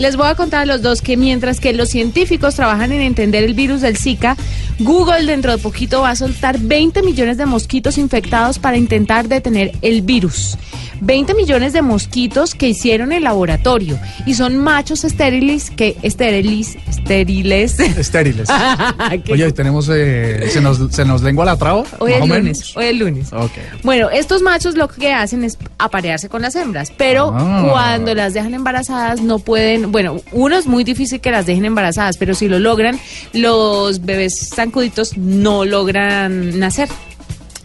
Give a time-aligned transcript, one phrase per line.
[0.00, 3.44] les voy a contar a los dos que mientras que los científicos trabajan en entender
[3.44, 4.34] el virus del Zika,
[4.80, 9.72] Google dentro de poquito va a soltar 20 millones de mosquitos infectados para intentar detener
[9.82, 10.56] el virus.
[11.02, 17.80] 20 millones de mosquitos que hicieron el laboratorio y son machos estériles que estériles estériles
[17.98, 18.48] Estériles.
[19.30, 21.84] Oye, tenemos eh, se nos se nos lengua la traba.
[22.00, 23.32] Hoy es lunes, hoy es lunes.
[23.32, 23.52] Ok.
[23.82, 27.66] Bueno, estos machos lo que hacen es aparearse con las hembras, pero Ah.
[27.70, 32.18] cuando las dejan embarazadas no pueden, bueno, uno es muy difícil que las dejen embarazadas,
[32.18, 33.00] pero si lo logran,
[33.32, 36.88] los bebés zancuditos no logran nacer.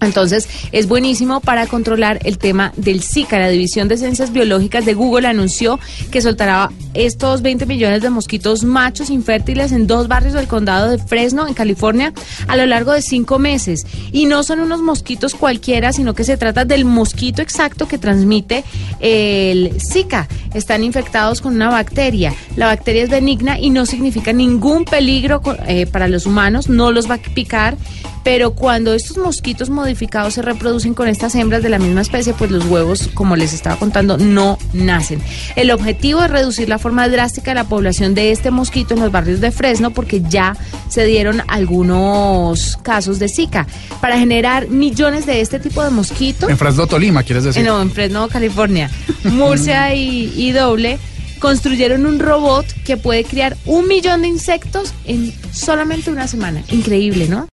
[0.05, 3.39] Entonces, es buenísimo para controlar el tema del Zika.
[3.39, 5.79] La División de Ciencias Biológicas de Google anunció
[6.11, 10.97] que soltará estos 20 millones de mosquitos machos infértiles en dos barrios del condado de
[10.97, 12.13] Fresno, en California,
[12.47, 13.85] a lo largo de cinco meses.
[14.11, 18.63] Y no son unos mosquitos cualquiera, sino que se trata del mosquito exacto que transmite
[18.99, 20.27] el Zika.
[20.53, 22.33] Están infectados con una bacteria.
[22.55, 27.09] La bacteria es benigna y no significa ningún peligro eh, para los humanos, no los
[27.09, 27.77] va a picar.
[28.25, 32.49] Pero cuando estos mosquitos modificados se reproducen con estas hembras de la misma especie, pues
[32.49, 35.21] los huevos, como les estaba contando, no nacen.
[35.55, 39.11] El objetivo es reducir la forma drástica de la población de este mosquito en los
[39.11, 40.57] barrios de Fresno, porque ya
[40.89, 43.67] se dieron algunos casos de Zika.
[44.01, 47.63] Para generar millones de este tipo de mosquitos, En Fresno, Tolima, quieres decir.
[47.63, 48.89] no, en Fresno, California,
[49.25, 50.97] Murcia y, y Doble
[51.37, 56.63] construyeron un robot que puede criar un millón de insectos en solamente una semana.
[56.71, 57.47] Increíble, ¿no?